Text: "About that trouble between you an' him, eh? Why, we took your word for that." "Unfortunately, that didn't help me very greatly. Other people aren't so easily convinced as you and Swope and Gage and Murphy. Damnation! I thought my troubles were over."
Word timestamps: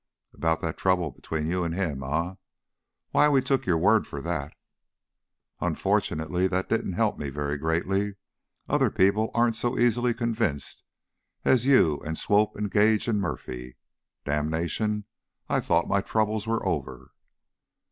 "About 0.33 0.61
that 0.61 0.77
trouble 0.77 1.11
between 1.11 1.45
you 1.45 1.63
an' 1.63 1.73
him, 1.73 2.01
eh? 2.01 2.33
Why, 3.11 3.29
we 3.29 3.39
took 3.39 3.67
your 3.67 3.77
word 3.77 4.07
for 4.07 4.19
that." 4.19 4.51
"Unfortunately, 5.59 6.47
that 6.47 6.69
didn't 6.69 6.93
help 6.93 7.19
me 7.19 7.29
very 7.29 7.55
greatly. 7.59 8.15
Other 8.67 8.89
people 8.89 9.29
aren't 9.35 9.57
so 9.57 9.77
easily 9.77 10.15
convinced 10.15 10.83
as 11.45 11.67
you 11.67 11.99
and 11.99 12.17
Swope 12.17 12.55
and 12.55 12.71
Gage 12.71 13.07
and 13.07 13.21
Murphy. 13.21 13.77
Damnation! 14.25 15.05
I 15.47 15.59
thought 15.59 15.87
my 15.87 16.01
troubles 16.01 16.47
were 16.47 16.65
over." 16.65 17.11